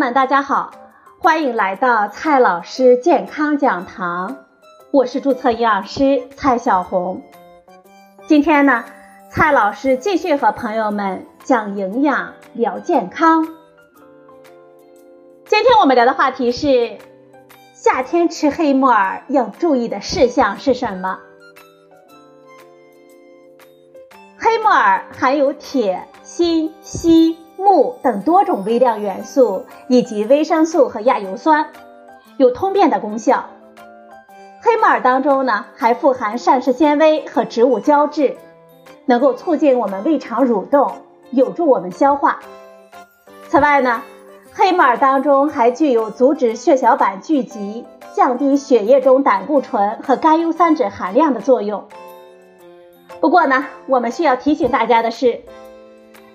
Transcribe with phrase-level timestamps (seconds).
[0.00, 0.70] 们，大家好，
[1.18, 4.38] 欢迎来到蔡老师健康讲堂，
[4.90, 7.20] 我是注册营养师蔡小红。
[8.26, 8.86] 今天呢，
[9.30, 13.44] 蔡老师继续和朋友们讲营养、聊健康。
[15.44, 16.96] 今天我们聊的话题是
[17.74, 21.18] 夏天吃黑木耳要注意的事项是什么？
[24.38, 27.36] 黑木耳含有铁、锌、硒。
[27.60, 31.66] 钼等多种微量元素以及维生素和亚油酸，
[32.38, 33.44] 有通便的功效。
[34.62, 38.36] 黑木耳当中呢，还富含膳食纤维和植物胶质，
[39.04, 40.92] 能够促进我们胃肠蠕动，
[41.30, 42.40] 有助我们消化。
[43.48, 44.02] 此外呢，
[44.52, 47.84] 黑木耳当中还具有阻止血小板聚集、
[48.14, 51.88] 降低血液中胆固醇和甘油三酯含量的作用。
[53.20, 55.42] 不过呢，我们需要提醒大家的是。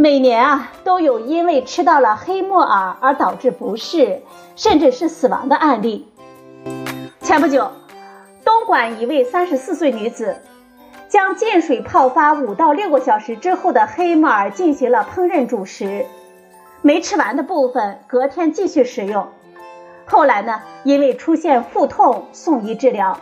[0.00, 4.22] 每年啊，都有因为吃到了黑木耳而导致不适，
[4.54, 6.06] 甚至是死亡的案例。
[7.20, 7.72] 前不久，
[8.44, 10.40] 东莞一位三十四岁女子，
[11.08, 16.06] 将进水泡发五到六个小时之后的黑木耳进行了烹饪主食，
[16.80, 19.26] 没吃完的部分隔天继续食用。
[20.06, 23.18] 后来呢，因为出现腹痛送医治疗。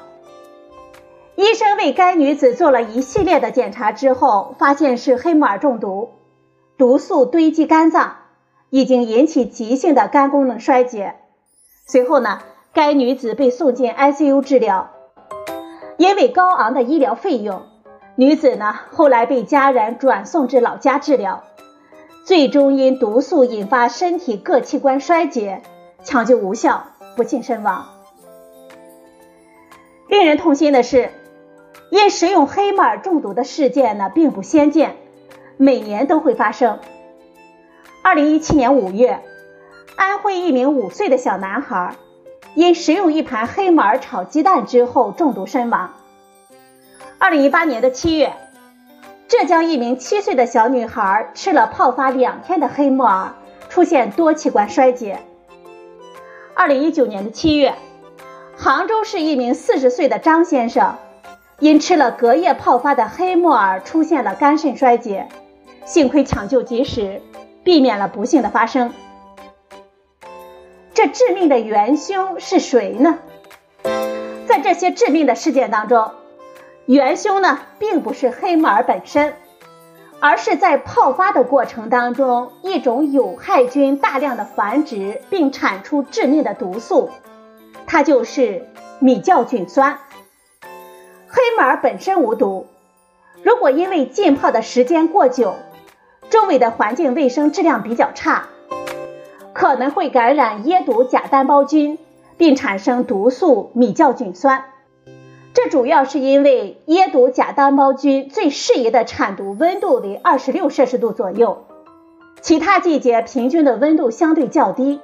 [1.37, 6.11] 医生为该女子做了一系列的检查之后，发现是黑木耳中毒。
[6.79, 8.17] 毒素堆积肝脏，
[8.69, 11.15] 已经引起急性的肝功能衰竭。
[11.87, 12.41] 随后呢，
[12.75, 14.91] 该女子被送进 ICU 治疗。
[15.97, 17.63] 因为高昂的医疗费用，
[18.17, 21.45] 女子呢后来被家人转送至老家治疗，
[22.27, 25.63] 最终因毒素引发身体各器官衰竭，
[26.05, 27.87] 抢救无效，不幸身亡。
[30.09, 31.11] 令人痛心的是，
[31.91, 34.97] 因食用黑木耳中毒的事件呢并不鲜见。
[35.59, 36.79] 每年都会发生。
[38.03, 39.21] 二零一七年五月，
[39.97, 41.97] 安徽一名五岁的小男孩
[42.55, 45.95] 因食用一盘黑木耳炒鸡蛋之后中毒身亡。
[47.19, 48.35] 二零一八年的七月，
[49.29, 53.35] 浙江一名七岁的小女孩吃了泡发两天的黑木耳，
[53.69, 55.19] 出现多器官衰竭。
[56.55, 57.75] 二零一九年的七月，
[58.57, 60.97] 杭州市一名四十岁的张先生
[61.59, 65.29] 因吃了隔夜泡发的黑木耳，出现了肝肾衰竭。
[65.87, 67.23] 幸亏抢救及时，
[67.65, 68.93] 避免了不幸的发生。
[70.93, 73.19] 这致命的元凶是谁呢？
[74.47, 76.11] 在这些致命的事件当中，
[76.87, 79.35] 元凶呢并不是黑木耳本身，
[80.19, 87.11] 而是在泡发的过程当中，一种有害菌大量的繁殖并产出致命的毒素，
[87.87, 88.67] 它就是
[88.99, 89.99] 米酵菌酸。
[91.29, 92.67] 黑木耳本身无毒，
[93.43, 95.55] 如果因为浸泡的时间过久，
[96.29, 98.49] 周围的环境卫生质量比较差，
[99.53, 101.99] 可能会感染椰毒假单胞菌，
[102.37, 104.65] 并产生毒素米酵菌酸。
[105.55, 111.65] 这主要是因为椰毒假单胞菌最适宜的产毒温度为二十六摄氏度左右，
[112.41, 115.01] 其他季节平均的温度相对较低，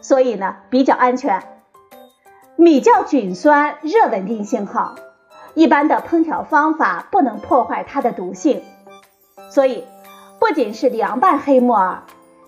[0.00, 1.42] 所以呢比较安全。
[2.56, 4.96] 米酵菌酸热稳定性好，
[5.54, 8.62] 一般的烹调方法不能破坏它的毒性，
[9.50, 9.84] 所以。
[10.52, 12.02] 不仅是凉拌黑木耳，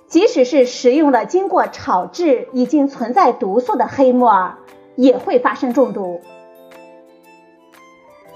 [0.08, 4.56] 即使是食用了经过炒制、已经存在毒素的黑木耳，
[4.94, 6.20] 也会发生中毒。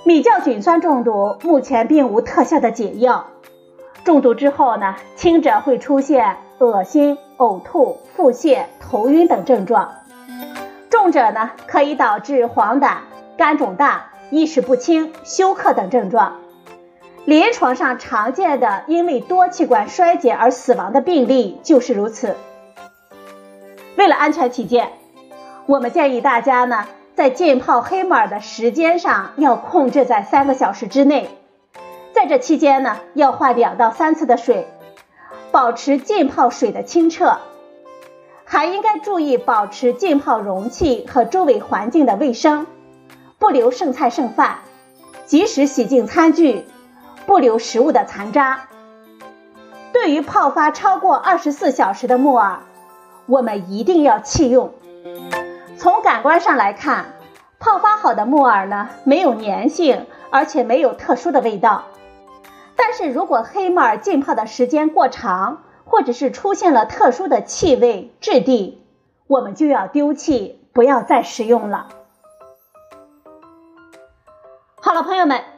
[0.05, 3.27] 米酵菌酸中毒目前并无特效的解药，
[4.05, 9.97] 中毒之后呢，轻者会出现恶心、呕吐、腹泻、头晕等症状，
[10.89, 12.95] 重者呢可以导致黄疸、
[13.37, 16.39] 肝肿大、意识不清、休克等症状。
[17.29, 22.37] 临床上常见的因为多器官衰竭而死亡的病例就是如此。
[23.99, 24.93] 为了安全起见，
[25.67, 31.29] 我们建议大家呢，在浸泡黑木耳的时间上要控制在三个小时之内，
[32.15, 34.67] 在这期间呢，要换两到三次的水，
[35.51, 37.37] 保持浸泡水的清澈，
[38.47, 42.67] 还应该注意保持浸泡容器和周围环境的卫生，
[43.39, 44.61] 不留剩菜剩饭，
[45.27, 46.65] 及时洗净餐具。
[47.29, 48.69] 不留食物的残渣。
[49.93, 52.61] 对于泡发超过二十四小时的木耳，
[53.27, 54.73] 我们一定要弃用。
[55.77, 57.13] 从感官上来看，
[57.59, 61.85] 泡发好的木耳呢，没有粘性，而且没有特殊的味道。
[62.77, 68.83] 但是如果黑木耳浸泡的时间过长，或者是出现了特殊的气味、质地，
[69.27, 71.89] 我们就要丢弃，不要再食用了。
[74.81, 75.58] 好了，朋友们。